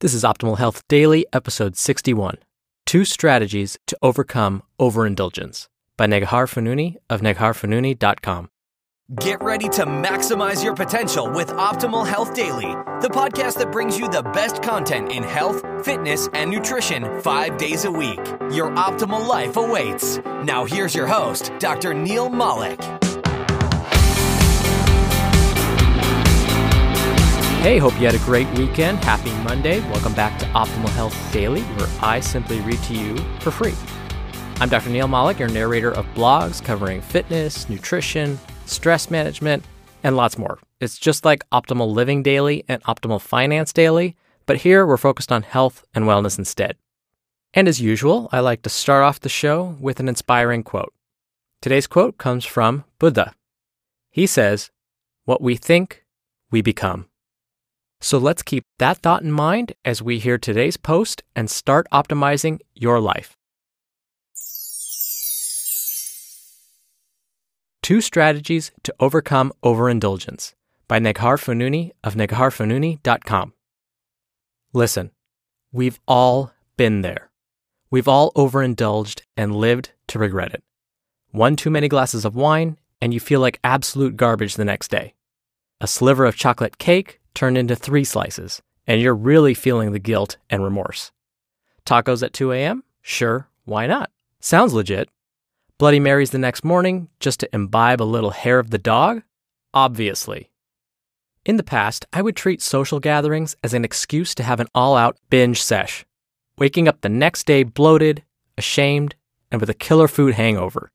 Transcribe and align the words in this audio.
This 0.00 0.12
is 0.12 0.24
Optimal 0.24 0.58
Health 0.58 0.86
Daily, 0.88 1.24
episode 1.32 1.74
61 1.74 2.36
Two 2.84 3.06
Strategies 3.06 3.78
to 3.86 3.96
Overcome 4.02 4.62
Overindulgence 4.78 5.68
by 5.96 6.06
Neghar 6.06 6.46
Fonooni 6.46 6.96
of 7.08 7.22
negharfonooni.com. 7.22 8.50
Get 9.14 9.42
ready 9.42 9.70
to 9.70 9.86
maximize 9.86 10.62
your 10.62 10.74
potential 10.74 11.30
with 11.30 11.48
Optimal 11.48 12.06
Health 12.06 12.34
Daily, 12.34 12.74
the 13.00 13.08
podcast 13.08 13.56
that 13.56 13.72
brings 13.72 13.98
you 13.98 14.06
the 14.10 14.22
best 14.22 14.62
content 14.62 15.10
in 15.10 15.22
health, 15.22 15.62
fitness, 15.82 16.28
and 16.34 16.50
nutrition 16.50 17.22
five 17.22 17.56
days 17.56 17.86
a 17.86 17.90
week. 17.90 18.20
Your 18.52 18.70
optimal 18.72 19.26
life 19.26 19.56
awaits. 19.56 20.18
Now, 20.44 20.66
here's 20.66 20.94
your 20.94 21.06
host, 21.06 21.52
Dr. 21.58 21.94
Neal 21.94 22.28
Malik. 22.28 22.78
Hey, 27.62 27.78
hope 27.78 27.98
you 27.98 28.06
had 28.06 28.14
a 28.14 28.24
great 28.24 28.48
weekend. 28.56 29.02
Happy 29.02 29.32
Monday. 29.42 29.80
Welcome 29.90 30.14
back 30.14 30.38
to 30.38 30.44
Optimal 30.46 30.88
Health 30.90 31.16
Daily, 31.32 31.62
where 31.62 31.88
I 32.00 32.20
simply 32.20 32.60
read 32.60 32.80
to 32.84 32.94
you 32.94 33.16
for 33.40 33.50
free. 33.50 33.74
I'm 34.60 34.68
Dr. 34.68 34.88
Neal 34.90 35.08
Malik, 35.08 35.40
your 35.40 35.48
narrator 35.48 35.90
of 35.90 36.06
blogs 36.14 36.62
covering 36.64 37.00
fitness, 37.00 37.68
nutrition, 37.68 38.38
stress 38.66 39.10
management, 39.10 39.64
and 40.04 40.16
lots 40.16 40.38
more. 40.38 40.58
It's 40.80 40.96
just 40.96 41.24
like 41.24 41.48
Optimal 41.50 41.92
Living 41.92 42.22
Daily 42.22 42.64
and 42.68 42.82
Optimal 42.84 43.20
Finance 43.20 43.72
Daily, 43.72 44.14
but 44.46 44.58
here 44.58 44.86
we're 44.86 44.96
focused 44.96 45.32
on 45.32 45.42
health 45.42 45.84
and 45.92 46.04
wellness 46.04 46.38
instead. 46.38 46.76
And 47.52 47.66
as 47.66 47.80
usual, 47.80 48.28
I 48.30 48.40
like 48.40 48.62
to 48.62 48.70
start 48.70 49.02
off 49.02 49.18
the 49.18 49.28
show 49.28 49.76
with 49.80 49.98
an 49.98 50.08
inspiring 50.08 50.62
quote. 50.62 50.94
Today's 51.60 51.88
quote 51.88 52.16
comes 52.16 52.44
from 52.44 52.84
Buddha. 53.00 53.34
He 54.10 54.26
says, 54.26 54.70
What 55.24 55.42
we 55.42 55.56
think, 55.56 56.04
we 56.50 56.62
become. 56.62 57.08
So 58.00 58.18
let's 58.18 58.42
keep 58.42 58.64
that 58.78 58.98
thought 58.98 59.22
in 59.22 59.32
mind 59.32 59.72
as 59.84 60.02
we 60.02 60.18
hear 60.18 60.38
today's 60.38 60.76
post 60.76 61.22
and 61.34 61.50
start 61.50 61.86
optimizing 61.92 62.60
your 62.74 63.00
life. 63.00 63.36
Two 67.82 68.00
Strategies 68.00 68.72
to 68.82 68.94
Overcome 68.98 69.52
Overindulgence 69.62 70.54
by 70.88 70.98
Neghar 70.98 71.38
Fonooni 71.38 71.92
of 72.02 72.14
negharfonooni.com. 72.14 73.52
Listen, 74.72 75.10
we've 75.72 76.00
all 76.06 76.52
been 76.76 77.02
there. 77.02 77.30
We've 77.90 78.08
all 78.08 78.32
overindulged 78.34 79.22
and 79.36 79.54
lived 79.54 79.92
to 80.08 80.18
regret 80.18 80.52
it. 80.52 80.64
One 81.30 81.54
too 81.54 81.70
many 81.70 81.88
glasses 81.88 82.24
of 82.24 82.34
wine, 82.34 82.76
and 83.00 83.14
you 83.14 83.20
feel 83.20 83.40
like 83.40 83.60
absolute 83.62 84.16
garbage 84.16 84.56
the 84.56 84.64
next 84.64 84.90
day. 84.90 85.14
A 85.80 85.86
sliver 85.86 86.24
of 86.24 86.36
chocolate 86.36 86.78
cake 86.78 87.20
turned 87.36 87.56
into 87.56 87.76
three 87.76 88.02
slices, 88.02 88.60
and 88.86 89.00
you're 89.00 89.14
really 89.14 89.54
feeling 89.54 89.92
the 89.92 90.00
guilt 90.00 90.38
and 90.50 90.64
remorse. 90.64 91.12
Tacos 91.84 92.24
at 92.24 92.32
2 92.32 92.50
a.m.? 92.50 92.82
Sure, 93.02 93.48
why 93.64 93.86
not? 93.86 94.10
Sounds 94.40 94.72
legit. 94.72 95.08
Bloody 95.78 96.00
Marys 96.00 96.30
the 96.30 96.38
next 96.38 96.64
morning 96.64 97.08
just 97.20 97.38
to 97.40 97.54
imbibe 97.54 98.02
a 98.02 98.04
little 98.04 98.30
hair 98.30 98.58
of 98.58 98.70
the 98.70 98.78
dog? 98.78 99.22
Obviously. 99.74 100.50
In 101.44 101.58
the 101.58 101.62
past, 101.62 102.06
I 102.12 102.22
would 102.22 102.34
treat 102.34 102.60
social 102.60 102.98
gatherings 102.98 103.54
as 103.62 103.74
an 103.74 103.84
excuse 103.84 104.34
to 104.34 104.42
have 104.42 104.58
an 104.58 104.66
all 104.74 104.96
out 104.96 105.18
binge 105.30 105.62
sesh, 105.62 106.04
waking 106.58 106.88
up 106.88 107.02
the 107.02 107.08
next 107.08 107.46
day 107.46 107.62
bloated, 107.62 108.24
ashamed, 108.58 109.14
and 109.52 109.60
with 109.60 109.70
a 109.70 109.74
killer 109.74 110.08
food 110.08 110.34
hangover. 110.34 110.90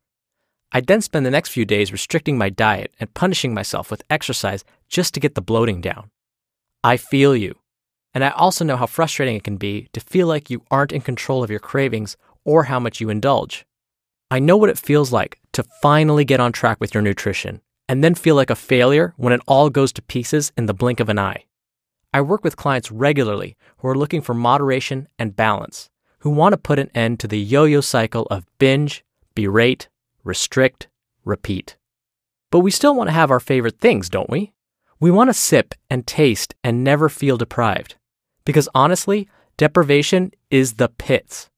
I'd 0.73 0.87
then 0.87 1.01
spend 1.01 1.25
the 1.25 1.31
next 1.31 1.49
few 1.49 1.65
days 1.65 1.91
restricting 1.91 2.37
my 2.37 2.49
diet 2.49 2.93
and 2.99 3.13
punishing 3.13 3.53
myself 3.53 3.91
with 3.91 4.03
exercise 4.09 4.65
just 4.89 5.13
to 5.13 5.19
get 5.19 5.35
the 5.35 5.41
bloating 5.41 5.79
down. 5.79 6.09
I 6.83 6.97
feel 6.97 7.35
you. 7.35 7.55
And 8.13 8.23
I 8.23 8.29
also 8.29 8.65
know 8.65 8.75
how 8.75 8.87
frustrating 8.87 9.35
it 9.35 9.43
can 9.43 9.57
be 9.57 9.87
to 9.93 9.99
feel 9.99 10.27
like 10.27 10.49
you 10.49 10.63
aren't 10.71 10.91
in 10.91 11.01
control 11.01 11.43
of 11.43 11.49
your 11.49 11.59
cravings 11.59 12.17
or 12.43 12.63
how 12.63 12.79
much 12.79 12.99
you 12.99 13.09
indulge. 13.09 13.65
I 14.29 14.39
know 14.39 14.57
what 14.57 14.69
it 14.69 14.77
feels 14.77 15.11
like 15.11 15.39
to 15.53 15.63
finally 15.81 16.25
get 16.25 16.39
on 16.39 16.51
track 16.51 16.79
with 16.79 16.93
your 16.93 17.03
nutrition 17.03 17.61
and 17.87 18.03
then 18.03 18.15
feel 18.15 18.35
like 18.35 18.49
a 18.49 18.55
failure 18.55 19.13
when 19.17 19.33
it 19.33 19.41
all 19.47 19.69
goes 19.69 19.91
to 19.93 20.01
pieces 20.01 20.51
in 20.57 20.65
the 20.65 20.73
blink 20.73 20.99
of 20.99 21.09
an 21.09 21.19
eye. 21.19 21.45
I 22.13 22.21
work 22.21 22.43
with 22.43 22.57
clients 22.57 22.91
regularly 22.91 23.55
who 23.77 23.87
are 23.87 23.97
looking 23.97 24.21
for 24.21 24.33
moderation 24.33 25.07
and 25.19 25.35
balance, 25.35 25.89
who 26.19 26.29
want 26.29 26.53
to 26.53 26.57
put 26.57 26.79
an 26.79 26.89
end 26.95 27.19
to 27.19 27.27
the 27.27 27.39
yo 27.39 27.65
yo 27.65 27.81
cycle 27.81 28.27
of 28.31 28.45
binge, 28.57 29.03
berate, 29.35 29.87
restrict, 30.23 30.87
repeat. 31.23 31.77
But 32.49 32.59
we 32.59 32.71
still 32.71 32.95
want 32.95 33.07
to 33.09 33.13
have 33.13 33.31
our 33.31 33.39
favorite 33.39 33.79
things, 33.79 34.09
don't 34.09 34.29
we? 34.29 34.51
We 35.01 35.09
want 35.09 35.31
to 35.31 35.33
sip 35.33 35.73
and 35.89 36.05
taste 36.05 36.53
and 36.63 36.83
never 36.83 37.09
feel 37.09 37.35
deprived. 37.35 37.95
Because 38.45 38.69
honestly, 38.75 39.27
deprivation 39.57 40.31
is 40.51 40.73
the 40.73 40.89
pits. 40.89 41.49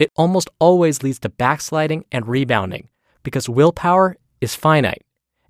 It 0.00 0.10
almost 0.16 0.50
always 0.58 1.04
leads 1.04 1.20
to 1.20 1.28
backsliding 1.28 2.06
and 2.10 2.26
rebounding 2.26 2.88
because 3.22 3.48
willpower 3.48 4.16
is 4.40 4.56
finite 4.56 5.04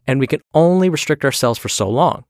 and 0.06 0.20
we 0.20 0.26
can 0.26 0.42
only 0.52 0.90
restrict 0.90 1.24
ourselves 1.24 1.58
for 1.58 1.70
so 1.70 1.88
long. 1.88 2.24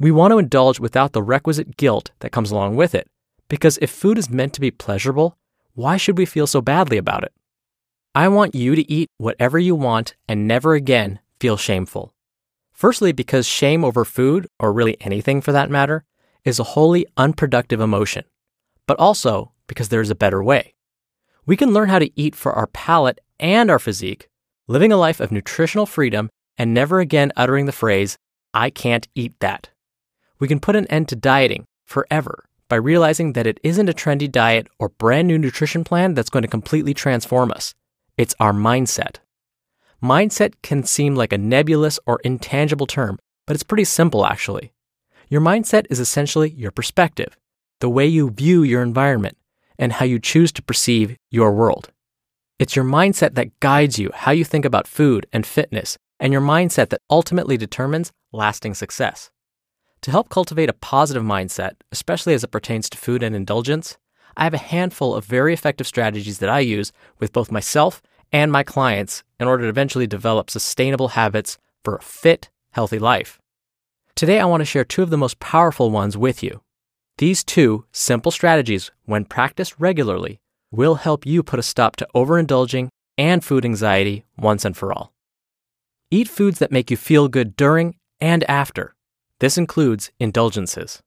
We 0.00 0.10
want 0.10 0.32
to 0.32 0.38
indulge 0.38 0.80
without 0.80 1.12
the 1.12 1.22
requisite 1.22 1.76
guilt 1.76 2.10
that 2.18 2.32
comes 2.32 2.50
along 2.50 2.74
with 2.74 2.96
it 2.96 3.06
because 3.48 3.78
if 3.80 3.90
food 3.90 4.18
is 4.18 4.28
meant 4.28 4.54
to 4.54 4.60
be 4.60 4.72
pleasurable, 4.72 5.38
why 5.74 5.96
should 5.96 6.18
we 6.18 6.26
feel 6.26 6.48
so 6.48 6.60
badly 6.60 6.96
about 6.96 7.22
it? 7.22 7.32
I 8.12 8.26
want 8.26 8.56
you 8.56 8.74
to 8.74 8.90
eat 8.90 9.08
whatever 9.18 9.56
you 9.56 9.76
want 9.76 10.16
and 10.28 10.48
never 10.48 10.74
again 10.74 11.20
feel 11.38 11.56
shameful. 11.56 12.12
Firstly, 12.78 13.10
because 13.10 13.44
shame 13.44 13.84
over 13.84 14.04
food, 14.04 14.46
or 14.60 14.72
really 14.72 14.96
anything 15.00 15.40
for 15.40 15.50
that 15.50 15.68
matter, 15.68 16.04
is 16.44 16.60
a 16.60 16.74
wholly 16.78 17.06
unproductive 17.16 17.80
emotion, 17.80 18.22
but 18.86 18.96
also 19.00 19.50
because 19.66 19.88
there's 19.88 20.10
a 20.10 20.14
better 20.14 20.40
way. 20.44 20.74
We 21.44 21.56
can 21.56 21.72
learn 21.72 21.88
how 21.88 21.98
to 21.98 22.12
eat 22.14 22.36
for 22.36 22.52
our 22.52 22.68
palate 22.68 23.18
and 23.40 23.68
our 23.68 23.80
physique, 23.80 24.28
living 24.68 24.92
a 24.92 24.96
life 24.96 25.18
of 25.18 25.32
nutritional 25.32 25.86
freedom 25.86 26.30
and 26.56 26.72
never 26.72 27.00
again 27.00 27.32
uttering 27.34 27.66
the 27.66 27.72
phrase, 27.72 28.16
I 28.54 28.70
can't 28.70 29.08
eat 29.16 29.34
that. 29.40 29.70
We 30.38 30.46
can 30.46 30.60
put 30.60 30.76
an 30.76 30.86
end 30.86 31.08
to 31.08 31.16
dieting 31.16 31.64
forever 31.84 32.44
by 32.68 32.76
realizing 32.76 33.32
that 33.32 33.48
it 33.48 33.58
isn't 33.64 33.88
a 33.88 33.92
trendy 33.92 34.30
diet 34.30 34.68
or 34.78 34.90
brand 34.90 35.26
new 35.26 35.36
nutrition 35.36 35.82
plan 35.82 36.14
that's 36.14 36.30
going 36.30 36.44
to 36.44 36.48
completely 36.48 36.94
transform 36.94 37.50
us. 37.50 37.74
It's 38.16 38.36
our 38.38 38.52
mindset. 38.52 39.16
Mindset 40.02 40.54
can 40.62 40.84
seem 40.84 41.16
like 41.16 41.32
a 41.32 41.38
nebulous 41.38 41.98
or 42.06 42.20
intangible 42.22 42.86
term, 42.86 43.18
but 43.46 43.54
it's 43.54 43.64
pretty 43.64 43.84
simple 43.84 44.24
actually. 44.24 44.72
Your 45.28 45.40
mindset 45.40 45.86
is 45.90 45.98
essentially 45.98 46.50
your 46.50 46.70
perspective, 46.70 47.36
the 47.80 47.88
way 47.88 48.06
you 48.06 48.30
view 48.30 48.62
your 48.62 48.82
environment, 48.82 49.36
and 49.76 49.94
how 49.94 50.04
you 50.04 50.20
choose 50.20 50.52
to 50.52 50.62
perceive 50.62 51.16
your 51.30 51.52
world. 51.52 51.90
It's 52.60 52.76
your 52.76 52.84
mindset 52.84 53.34
that 53.34 53.58
guides 53.58 53.98
you 53.98 54.10
how 54.14 54.30
you 54.30 54.44
think 54.44 54.64
about 54.64 54.86
food 54.86 55.26
and 55.32 55.44
fitness, 55.44 55.98
and 56.20 56.32
your 56.32 56.42
mindset 56.42 56.90
that 56.90 57.02
ultimately 57.10 57.56
determines 57.56 58.12
lasting 58.32 58.74
success. 58.74 59.30
To 60.02 60.12
help 60.12 60.28
cultivate 60.28 60.68
a 60.68 60.74
positive 60.74 61.24
mindset, 61.24 61.72
especially 61.90 62.34
as 62.34 62.44
it 62.44 62.52
pertains 62.52 62.88
to 62.90 62.98
food 62.98 63.24
and 63.24 63.34
indulgence, 63.34 63.98
I 64.36 64.44
have 64.44 64.54
a 64.54 64.58
handful 64.58 65.16
of 65.16 65.24
very 65.24 65.52
effective 65.52 65.88
strategies 65.88 66.38
that 66.38 66.48
I 66.48 66.60
use 66.60 66.92
with 67.18 67.32
both 67.32 67.50
myself 67.50 68.00
and 68.32 68.52
my 68.52 68.62
clients 68.62 69.22
in 69.40 69.48
order 69.48 69.64
to 69.64 69.68
eventually 69.68 70.06
develop 70.06 70.50
sustainable 70.50 71.08
habits 71.08 71.58
for 71.84 71.96
a 71.96 72.02
fit, 72.02 72.50
healthy 72.72 72.98
life. 72.98 73.38
Today, 74.14 74.40
I 74.40 74.46
want 74.46 74.60
to 74.60 74.64
share 74.64 74.84
two 74.84 75.02
of 75.02 75.10
the 75.10 75.16
most 75.16 75.38
powerful 75.38 75.90
ones 75.90 76.16
with 76.16 76.42
you. 76.42 76.60
These 77.18 77.44
two 77.44 77.84
simple 77.92 78.30
strategies, 78.30 78.90
when 79.04 79.24
practiced 79.24 79.74
regularly, 79.78 80.40
will 80.70 80.96
help 80.96 81.24
you 81.24 81.42
put 81.42 81.58
a 81.58 81.62
stop 81.62 81.96
to 81.96 82.08
overindulging 82.14 82.88
and 83.16 83.44
food 83.44 83.64
anxiety 83.64 84.24
once 84.36 84.64
and 84.64 84.76
for 84.76 84.92
all. 84.92 85.12
Eat 86.10 86.28
foods 86.28 86.58
that 86.58 86.72
make 86.72 86.90
you 86.90 86.96
feel 86.96 87.28
good 87.28 87.56
during 87.56 87.96
and 88.20 88.48
after. 88.50 88.94
This 89.40 89.58
includes 89.58 90.10
indulgences. 90.18 91.00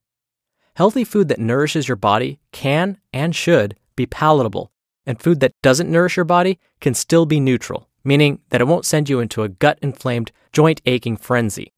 Healthy 0.76 1.04
food 1.04 1.28
that 1.28 1.40
nourishes 1.40 1.88
your 1.88 1.98
body 1.98 2.40
can 2.52 2.98
and 3.12 3.36
should 3.36 3.76
be 3.96 4.06
palatable 4.06 4.71
and 5.06 5.22
food 5.22 5.40
that 5.40 5.54
doesn't 5.62 5.92
nourish 5.92 6.16
your 6.16 6.26
body 6.26 6.60
can 6.80 6.94
still 6.94 7.26
be 7.26 7.40
neutral, 7.40 7.90
meaning 8.04 8.40
that 8.50 8.62
it 8.62 8.68
won't 8.68 8.86
send 8.86 9.10
you 9.10 9.20
into 9.20 9.44
a 9.44 9.50
gut 9.50 9.80
inflamed, 9.82 10.32
joint 10.52 10.82
aching 10.86 11.18
frenzy. 11.18 11.74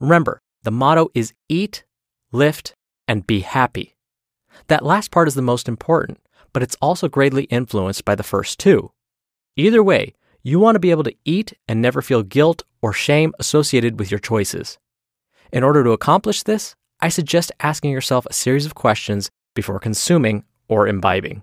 Remember, 0.00 0.40
the 0.62 0.70
motto 0.70 1.08
is 1.14 1.32
eat, 1.48 1.84
lift, 2.30 2.74
and 3.08 3.26
be 3.26 3.40
happy. 3.40 3.96
That 4.68 4.84
last 4.84 5.10
part 5.10 5.28
is 5.28 5.34
the 5.34 5.42
most 5.42 5.68
important, 5.68 6.18
but 6.52 6.62
it's 6.62 6.76
also 6.80 7.08
greatly 7.08 7.44
influenced 7.44 8.04
by 8.04 8.14
the 8.14 8.22
first 8.22 8.58
two. 8.58 8.92
Either 9.56 9.82
way, 9.82 10.14
you 10.42 10.58
want 10.58 10.74
to 10.74 10.80
be 10.80 10.90
able 10.90 11.04
to 11.04 11.14
eat 11.24 11.52
and 11.68 11.80
never 11.80 12.02
feel 12.02 12.22
guilt 12.22 12.64
or 12.80 12.92
shame 12.92 13.32
associated 13.38 13.98
with 13.98 14.10
your 14.10 14.20
choices. 14.20 14.78
In 15.52 15.62
order 15.62 15.84
to 15.84 15.90
accomplish 15.90 16.42
this, 16.42 16.74
I 17.00 17.08
suggest 17.08 17.52
asking 17.60 17.90
yourself 17.90 18.26
a 18.26 18.32
series 18.32 18.66
of 18.66 18.74
questions 18.74 19.30
before 19.54 19.78
consuming 19.78 20.44
or 20.68 20.88
imbibing. 20.88 21.42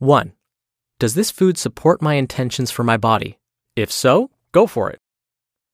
1. 0.00 0.32
Does 0.98 1.12
this 1.12 1.30
food 1.30 1.58
support 1.58 2.00
my 2.00 2.14
intentions 2.14 2.70
for 2.70 2.82
my 2.82 2.96
body? 2.96 3.38
If 3.76 3.92
so, 3.92 4.30
go 4.50 4.66
for 4.66 4.88
it. 4.88 4.98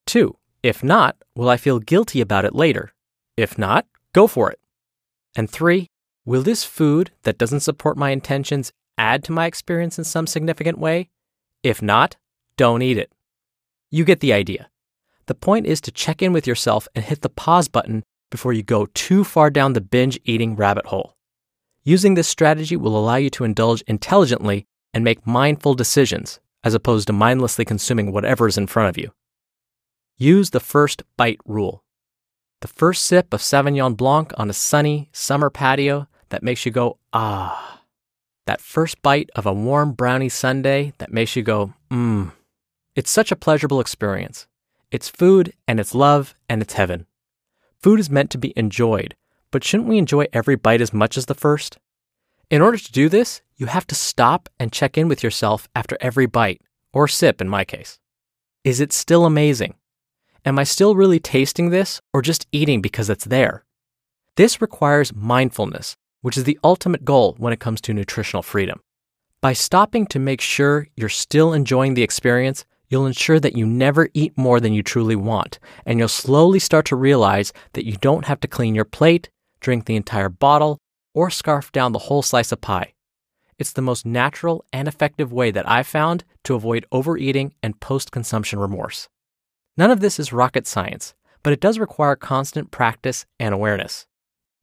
2. 0.06 0.37
If 0.64 0.82
not, 0.82 1.17
will 1.37 1.49
I 1.49 1.56
feel 1.56 1.78
guilty 1.78 2.20
about 2.20 2.44
it 2.44 2.52
later? 2.52 2.93
If 3.37 3.56
not, 3.56 3.87
go 4.12 4.26
for 4.26 4.50
it. 4.50 4.58
And 5.37 5.49
3. 5.49 5.87
Will 6.25 6.43
this 6.43 6.64
food 6.64 7.12
that 7.23 7.38
doesn't 7.38 7.61
support 7.61 7.96
my 7.96 8.11
intentions 8.11 8.73
add 8.99 9.23
to 9.25 9.32
my 9.32 9.46
experience 9.46 9.96
in 9.96 10.02
some 10.02 10.26
significant 10.26 10.79
way? 10.79 11.08
If 11.62 11.81
not, 11.81 12.17
don't 12.56 12.82
eat 12.82 12.99
it. 12.99 13.12
You 13.93 14.05
get 14.05 14.19
the 14.19 14.32
idea. 14.32 14.69
The 15.26 15.37
point 15.37 15.67
is 15.67 15.81
to 15.82 15.93
check 15.93 16.20
in 16.20 16.32
with 16.32 16.49
yourself 16.49 16.88
and 16.96 17.05
hit 17.05 17.22
the 17.22 17.29
pause 17.29 17.69
button 17.69 18.02
before 18.32 18.52
you 18.52 18.64
go 18.64 18.87
too 18.87 19.22
far 19.22 19.50
down 19.50 19.75
the 19.75 19.81
binge 19.81 20.19
eating 20.25 20.56
rabbit 20.56 20.87
hole. 20.87 21.16
Using 21.88 22.15
this 22.15 22.27
strategy 22.27 22.77
will 22.77 22.99
allow 22.99 23.15
you 23.15 23.31
to 23.31 23.44
indulge 23.44 23.81
intelligently 23.83 24.67
and 24.93 25.05
make 25.05 25.25
mindful 25.25 25.75
decisions, 25.75 26.41
as 26.65 26.75
opposed 26.75 27.06
to 27.06 27.12
mindlessly 27.12 27.65
consuming 27.65 28.11
whatever 28.11 28.49
is 28.49 28.59
in 28.59 28.67
front 28.67 28.88
of 28.88 28.99
you. 28.99 29.12
Use 30.19 30.50
the 30.50 30.59
first 30.59 31.05
bite 31.17 31.38
rule. 31.47 31.85
The 32.61 32.67
first 32.67 33.05
sip 33.05 33.33
of 33.33 33.41
Sauvignon 33.41 33.97
Blanc 33.97 34.33
on 34.37 34.50
a 34.50 34.53
sunny 34.53 35.11
summer 35.12 35.49
patio 35.49 36.09
that 36.31 36.43
makes 36.43 36.67
you 36.67 36.73
go, 36.73 36.99
ah. 37.12 37.83
That 38.49 38.61
first 38.61 39.00
bite 39.00 39.31
of 39.37 39.47
a 39.47 39.53
warm 39.53 39.93
brownie 39.93 40.29
sundae 40.29 40.93
that 40.99 41.12
makes 41.12 41.37
you 41.37 41.44
go, 41.44 41.73
mmm. 41.89 42.32
It's 42.97 43.12
such 43.12 43.31
a 43.31 43.37
pleasurable 43.37 43.79
experience. 43.79 44.49
It's 44.91 45.09
food 45.09 45.53
and 45.69 45.79
it's 45.79 45.94
love 45.94 46.35
and 46.49 46.62
it's 46.62 46.75
heaven. 46.75 47.06
Food 47.81 48.00
is 48.00 48.11
meant 48.11 48.31
to 48.31 48.39
be 48.39 48.53
enjoyed, 48.56 49.15
but 49.50 49.64
shouldn't 49.64 49.88
we 49.88 49.98
enjoy 49.98 50.26
every 50.32 50.56
bite 50.56 50.81
as 50.81 50.93
much 50.93 51.16
as 51.16 51.26
the 51.26 51.34
first? 51.34 51.78
In 52.50 52.62
order 52.62 52.78
to 52.78 52.93
do 52.93 53.08
this, 53.08 53.43
you 53.56 53.66
have 53.66 53.87
to 53.88 53.94
stop 53.94 54.48
and 54.60 54.72
check 54.72 54.96
in 54.96 55.08
with 55.08 55.22
yourself 55.22 55.69
after 55.75 55.96
every 56.00 56.26
bite, 56.26 56.60
or 56.93 57.08
sip 57.08 57.40
in 57.40 57.48
my 57.48 57.64
case. 57.64 57.98
Is 58.64 58.81
it 58.81 58.93
still 58.93 59.25
amazing? 59.25 59.75
Am 60.44 60.58
I 60.58 60.64
still 60.64 60.94
really 60.94 61.19
tasting 61.19 61.70
this, 61.70 62.00
or 62.12 62.22
just 62.22 62.46
eating 62.52 62.81
because 62.81 63.10
it's 63.10 63.25
there? 63.25 63.64
This 64.37 64.60
requires 64.60 65.14
mindfulness, 65.14 65.96
which 66.20 66.37
is 66.37 66.44
the 66.44 66.58
ultimate 66.62 67.04
goal 67.04 67.34
when 67.38 67.52
it 67.52 67.60
comes 67.60 67.81
to 67.82 67.94
nutritional 67.94 68.43
freedom. 68.43 68.81
By 69.40 69.52
stopping 69.52 70.06
to 70.06 70.19
make 70.19 70.40
sure 70.40 70.88
you're 70.96 71.08
still 71.08 71.52
enjoying 71.52 71.94
the 71.94 72.02
experience, 72.02 72.64
you'll 72.88 73.06
ensure 73.06 73.40
that 73.40 73.56
you 73.56 73.66
never 73.66 74.08
eat 74.14 74.37
more 74.37 74.60
than 74.60 74.72
you 74.72 74.82
truly 74.82 75.16
want, 75.16 75.58
and 75.84 75.98
you'll 75.98 76.08
slowly 76.08 76.58
start 76.58 76.84
to 76.87 76.96
realize 76.96 77.52
that 77.72 77.87
you 77.87 77.96
don't 78.00 78.26
have 78.26 78.40
to 78.40 78.48
clean 78.48 78.75
your 78.75 78.84
plate, 78.84 79.31
drink 79.61 79.85
the 79.85 79.97
entire 79.97 80.29
bottle, 80.29 80.79
or 81.14 81.31
scarf 81.31 81.73
down 81.73 81.93
the 81.93 81.99
whole 81.99 82.23
slice 82.23 82.53
of 82.53 82.61
pie. 82.61 82.93
It's 83.58 83.73
the 83.73 83.82
most 83.82 84.05
natural 84.05 84.64
and 84.73 84.87
effective 84.87 85.32
way 85.32 85.50
that 85.50 85.69
I've 85.69 85.87
found 85.87 86.25
to 86.44 86.55
avoid 86.55 86.85
overeating 86.93 87.55
and 87.62 87.81
post 87.81 88.12
consumption 88.12 88.58
remorse. 88.58 89.08
None 89.79 89.91
of 89.91 90.00
this 90.00 90.19
is 90.19 90.32
rocket 90.32 90.67
science, 90.67 91.14
but 91.43 91.53
it 91.53 91.61
does 91.61 91.79
require 91.79 92.17
constant 92.17 92.70
practice 92.70 93.25
and 93.41 93.55
awareness. 93.55 94.06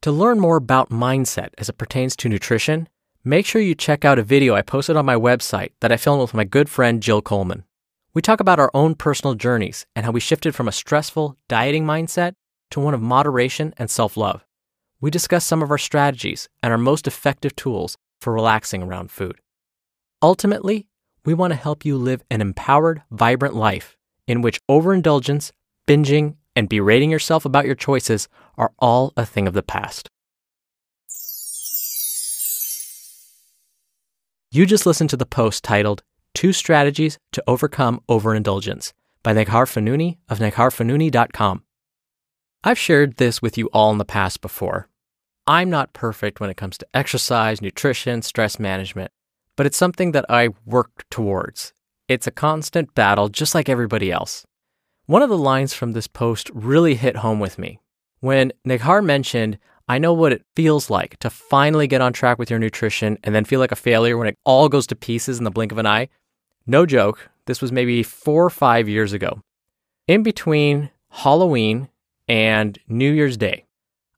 To 0.04 0.12
learn 0.12 0.40
more 0.40 0.58
about 0.58 0.90
mindset 0.90 1.50
as 1.58 1.70
it 1.70 1.78
pertains 1.78 2.16
to 2.18 2.30
nutrition, 2.30 2.90
make 3.24 3.46
sure 3.46 3.62
you 3.62 3.74
check 3.74 4.04
out 4.04 4.20
a 4.20 4.24
video 4.24 4.54
I 4.54 4.62
posted 4.62 4.96
on 4.96 5.06
my 5.06 5.16
website 5.16 5.72
that 5.80 5.92
I 5.92 5.98
filmed 5.98 6.22
with 6.22 6.34
my 6.34 6.44
good 6.44 6.70
friend 6.70 7.02
Jill 7.02 7.22
Coleman. 7.22 7.64
We 8.14 8.22
talk 8.22 8.40
about 8.40 8.60
our 8.60 8.70
own 8.74 8.94
personal 8.94 9.34
journeys 9.34 9.88
and 9.96 10.06
how 10.06 10.12
we 10.12 10.20
shifted 10.20 10.54
from 10.54 10.68
a 10.68 10.72
stressful 10.74 11.38
dieting 11.48 11.86
mindset 11.86 12.34
to 12.72 12.80
one 12.80 12.94
of 12.94 13.02
moderation 13.02 13.74
and 13.78 13.90
self 13.90 14.18
love. 14.18 14.46
We 15.04 15.12
discuss 15.12 15.44
some 15.44 15.62
of 15.62 15.70
our 15.70 15.78
strategies 15.78 16.48
and 16.62 16.72
our 16.72 16.78
most 16.78 17.08
effective 17.08 17.58
tools 17.58 17.98
for 18.22 18.32
relaxing 18.32 18.82
around 18.82 19.12
food. 19.12 19.42
Ultimately, 20.22 20.88
we 21.26 21.34
want 21.34 21.52
to 21.52 21.60
help 21.60 21.84
you 21.84 21.98
live 21.98 22.24
an 22.32 22.40
empowered, 22.40 23.02
vibrant 23.12 23.54
life 23.54 23.98
in 24.30 24.42
which 24.42 24.62
overindulgence, 24.70 25.52
binging, 25.86 26.38
and 26.56 26.70
berating 26.70 27.12
yourself 27.12 27.44
about 27.44 27.66
your 27.66 27.76
choices 27.76 28.30
are 28.58 28.72
all 28.80 29.12
a 29.18 29.26
thing 29.26 29.46
of 29.46 29.54
the 29.54 29.62
past. 29.62 30.08
You 34.52 34.66
just 34.66 34.86
listened 34.86 35.10
to 35.10 35.18
the 35.18 35.26
post 35.26 35.66
titled 35.66 36.02
Two 36.34 36.54
Strategies 36.54 37.18
to 37.34 37.44
Overcome 37.46 38.00
Overindulgence 38.08 38.94
by 39.22 39.34
Neghar 39.34 39.68
Fonooni 39.68 40.20
of 40.30 40.40
negharfonooni.com. 40.40 41.64
I've 42.64 42.80
shared 42.80 43.18
this 43.18 43.42
with 43.42 43.58
you 43.58 43.70
all 43.74 43.92
in 43.92 43.98
the 43.98 44.06
past 44.06 44.40
before. 44.40 44.88
I'm 45.46 45.70
not 45.70 45.92
perfect 45.92 46.40
when 46.40 46.50
it 46.50 46.58
comes 46.58 46.78
to 46.78 46.88
exercise, 46.94 47.62
nutrition, 47.62 48.22
stress 48.22 48.60
management, 48.60 49.12
but 49.58 49.66
it's 49.66 49.78
something 49.78 50.14
that 50.14 50.26
I 50.30 50.50
work 50.66 51.06
towards. 51.10 51.74
It's 52.08 52.28
a 52.28 52.32
constant 52.32 52.96
battle, 52.96 53.28
just 53.28 53.54
like 53.54 53.68
everybody 53.68 54.12
else. 54.12 54.46
One 55.06 55.22
of 55.22 55.30
the 55.30 55.38
lines 55.38 55.74
from 55.74 55.92
this 55.92 56.08
post 56.08 56.50
really 56.54 56.96
hit 56.96 57.18
home 57.18 57.42
with 57.42 57.60
me. 57.60 57.80
When 58.22 58.54
Neghar 58.66 59.04
mentioned, 59.04 59.60
I 59.90 59.98
know 59.98 60.14
what 60.14 60.32
it 60.32 60.46
feels 60.56 60.90
like 60.90 61.18
to 61.20 61.30
finally 61.30 61.88
get 61.88 62.00
on 62.00 62.14
track 62.14 62.40
with 62.40 62.50
your 62.50 62.60
nutrition 62.60 63.18
and 63.22 63.36
then 63.36 63.44
feel 63.44 63.60
like 63.60 63.74
a 63.74 63.76
failure 63.76 64.18
when 64.18 64.28
it 64.28 64.38
all 64.46 64.70
goes 64.70 64.88
to 64.88 64.96
pieces 64.96 65.40
in 65.40 65.44
the 65.44 65.52
blink 65.52 65.74
of 65.74 65.78
an 65.78 65.86
eye. 65.86 66.08
No 66.66 66.86
joke, 66.86 67.30
this 67.48 67.62
was 67.62 67.74
maybe 67.74 68.02
four 68.02 68.46
or 68.46 68.50
five 68.50 68.88
years 68.88 69.12
ago. 69.12 69.42
In 70.08 70.24
between 70.24 70.90
Halloween 71.10 71.90
and 72.30 72.80
New 72.88 73.12
Year's 73.12 73.36
Day, 73.36 73.66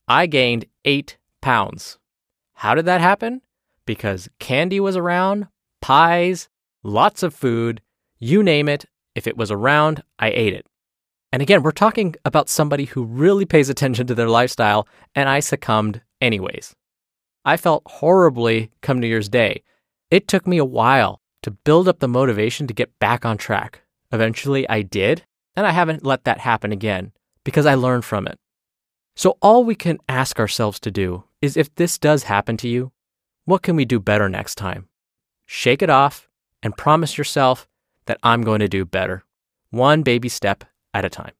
I 0.07 0.27
gained 0.27 0.65
eight 0.85 1.17
pounds. 1.41 1.97
How 2.53 2.73
did 2.73 2.85
that 2.85 3.01
happen? 3.01 3.41
Because 3.85 4.29
candy 4.39 4.79
was 4.79 4.95
around, 4.95 5.47
pies, 5.81 6.47
lots 6.83 7.21
of 7.21 7.33
food, 7.33 7.81
you 8.19 8.41
name 8.41 8.69
it. 8.69 8.85
If 9.13 9.27
it 9.27 9.37
was 9.37 9.51
around, 9.51 10.03
I 10.17 10.29
ate 10.29 10.53
it. 10.53 10.65
And 11.31 11.41
again, 11.41 11.63
we're 11.63 11.71
talking 11.71 12.15
about 12.23 12.47
somebody 12.47 12.85
who 12.85 13.03
really 13.03 13.45
pays 13.45 13.69
attention 13.69 14.07
to 14.07 14.15
their 14.15 14.29
lifestyle, 14.29 14.87
and 15.13 15.27
I 15.27 15.41
succumbed 15.41 16.01
anyways. 16.21 16.75
I 17.43 17.57
felt 17.57 17.83
horribly 17.85 18.71
come 18.81 18.99
New 18.99 19.07
Year's 19.07 19.29
Day. 19.29 19.63
It 20.09 20.27
took 20.27 20.47
me 20.47 20.57
a 20.57 20.65
while 20.65 21.21
to 21.43 21.51
build 21.51 21.87
up 21.87 21.99
the 21.99 22.07
motivation 22.07 22.67
to 22.67 22.73
get 22.73 22.97
back 22.99 23.25
on 23.25 23.37
track. 23.37 23.81
Eventually, 24.11 24.67
I 24.69 24.81
did, 24.81 25.25
and 25.55 25.67
I 25.67 25.71
haven't 25.71 26.05
let 26.05 26.23
that 26.23 26.39
happen 26.39 26.71
again 26.71 27.11
because 27.43 27.65
I 27.65 27.75
learned 27.75 28.05
from 28.05 28.27
it. 28.27 28.39
So, 29.15 29.37
all 29.41 29.63
we 29.63 29.75
can 29.75 29.97
ask 30.09 30.39
ourselves 30.39 30.79
to 30.81 30.91
do 30.91 31.23
is 31.41 31.55
if 31.55 31.73
this 31.75 31.97
does 31.97 32.23
happen 32.23 32.57
to 32.57 32.67
you, 32.67 32.91
what 33.45 33.61
can 33.61 33.75
we 33.75 33.85
do 33.85 33.99
better 33.99 34.27
next 34.27 34.55
time? 34.55 34.89
Shake 35.45 35.81
it 35.81 35.89
off 35.89 36.27
and 36.61 36.75
promise 36.75 37.17
yourself 37.17 37.67
that 38.07 38.19
I'm 38.23 38.41
going 38.41 38.59
to 38.59 38.67
do 38.67 38.85
better, 38.85 39.23
one 39.69 40.03
baby 40.03 40.29
step 40.29 40.63
at 40.93 41.05
a 41.05 41.09
time. 41.09 41.33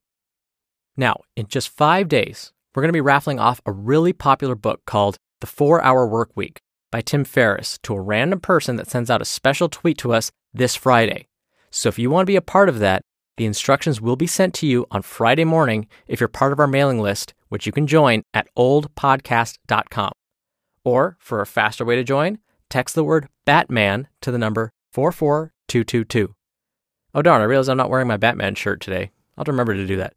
Now, 0.96 1.22
in 1.36 1.48
just 1.48 1.70
five 1.70 2.08
days, 2.08 2.54
we're 2.74 2.82
going 2.82 2.90
to 2.90 2.94
be 2.94 3.02
raffling 3.02 3.40
off 3.40 3.62
a 3.66 3.72
really 3.72 4.14
popular 4.14 4.56
book 4.56 4.82
called 4.86 5.18
The 5.42 5.48
Four 5.48 5.82
Hour 5.82 6.08
Work 6.08 6.32
Week 6.36 6.62
by 6.92 7.02
Tim 7.02 7.26
Ferriss 7.26 7.78
to 7.84 7.94
a 7.94 8.02
random 8.02 8.40
person 8.40 8.78
that 8.78 8.90
sends 8.90 9.10
out 9.10 9.22
a 9.22 9.26
special 9.26 9.68
tweet 9.68 9.98
to 9.98 10.14
us 10.14 10.32
this 10.54 10.76
Friday. 10.76 11.28
So 11.72 11.90
if 11.90 12.00
you 12.00 12.10
want 12.10 12.24
to 12.24 12.32
be 12.32 12.38
a 12.38 12.42
part 12.42 12.70
of 12.70 12.80
that, 12.80 13.02
the 13.38 13.46
instructions 13.46 14.02
will 14.02 14.16
be 14.16 14.28
sent 14.28 14.54
to 14.56 14.68
you 14.68 14.86
on 14.92 15.02
Friday 15.02 15.44
morning 15.44 15.88
if 16.08 16.20
you're 16.20 16.28
part 16.28 16.52
of 16.52 16.60
our 16.60 16.68
mailing 16.68 17.00
list, 17.00 17.34
which 17.50 17.66
you 17.66 17.72
can 17.72 17.88
join 17.88 18.24
at 18.34 18.48
oldpodcast.com. 18.58 20.12
Or 20.84 21.18
for 21.20 21.42
a 21.42 21.46
faster 21.46 21.84
way 21.84 21.96
to 21.96 22.04
join, 22.04 22.40
text 22.70 22.96
the 22.96 23.04
word 23.04 23.28
Batman 23.46 24.08
to 24.22 24.32
the 24.32 24.38
number 24.38 24.72
44222. 24.92 26.36
Oh 27.14 27.22
darn, 27.22 27.42
I 27.42 27.46
realize 27.46 27.70
I'm 27.70 27.78
not 27.78 27.90
wearing 27.90 28.08
my 28.08 28.18
Batman 28.18 28.56
shirt 28.56 28.82
today. 28.82 29.12
I'll 29.38 29.46
remember 29.46 29.74
to 29.74 29.88
do 29.88 29.98
that. 29.98 30.14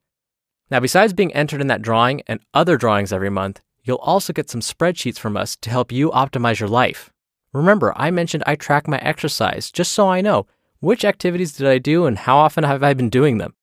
Now, 0.70 0.80
besides 0.80 1.12
being 1.12 1.34
entered 1.34 1.60
in 1.60 1.68
that 1.68 1.82
drawing 1.82 2.22
and 2.26 2.40
other 2.52 2.76
drawings 2.76 3.12
every 3.12 3.30
month, 3.30 3.60
You'll 3.88 3.96
also 3.96 4.34
get 4.34 4.50
some 4.50 4.60
spreadsheets 4.60 5.18
from 5.18 5.34
us 5.34 5.56
to 5.56 5.70
help 5.70 5.90
you 5.90 6.10
optimize 6.10 6.60
your 6.60 6.68
life. 6.68 7.10
Remember, 7.54 7.94
I 7.96 8.10
mentioned 8.10 8.42
I 8.46 8.54
track 8.54 8.86
my 8.86 8.98
exercise 8.98 9.70
just 9.70 9.92
so 9.92 10.10
I 10.10 10.20
know 10.20 10.46
which 10.80 11.04
activities 11.04 11.52
did 11.52 11.66
I 11.66 11.78
do 11.78 12.06
and 12.06 12.16
how 12.18 12.38
often 12.38 12.64
have 12.64 12.82
I 12.82 12.94
been 12.94 13.08
doing 13.08 13.38
them. 13.38 13.54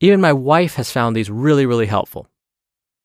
Even 0.00 0.20
my 0.20 0.32
wife 0.32 0.74
has 0.74 0.90
found 0.90 1.14
these 1.14 1.30
really, 1.30 1.66
really 1.66 1.86
helpful. 1.86 2.26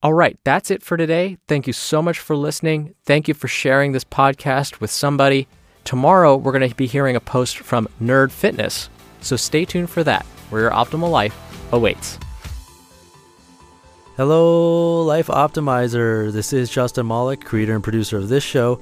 All 0.01 0.13
right, 0.13 0.39
that's 0.43 0.71
it 0.71 0.81
for 0.81 0.97
today. 0.97 1.37
Thank 1.47 1.67
you 1.67 1.73
so 1.73 2.01
much 2.01 2.19
for 2.19 2.35
listening. 2.35 2.95
Thank 3.05 3.27
you 3.27 3.33
for 3.33 3.47
sharing 3.47 3.91
this 3.91 4.03
podcast 4.03 4.79
with 4.79 4.89
somebody. 4.89 5.47
Tomorrow, 5.83 6.37
we're 6.37 6.51
going 6.51 6.69
to 6.69 6.75
be 6.75 6.87
hearing 6.87 7.15
a 7.15 7.21
post 7.21 7.59
from 7.59 7.87
Nerd 8.01 8.31
Fitness, 8.31 8.89
so 9.21 9.35
stay 9.35 9.65
tuned 9.65 9.89
for 9.89 10.03
that, 10.03 10.25
where 10.49 10.61
your 10.61 10.71
optimal 10.71 11.11
life 11.11 11.35
awaits. 11.71 12.17
Hello, 14.17 15.03
Life 15.03 15.27
Optimizer. 15.27 16.31
This 16.31 16.53
is 16.53 16.69
Justin 16.69 17.07
Malik, 17.07 17.45
creator 17.45 17.75
and 17.75 17.83
producer 17.83 18.17
of 18.17 18.29
this 18.29 18.43
show 18.43 18.81